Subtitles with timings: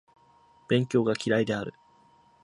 [0.67, 1.75] 勉強が嫌いである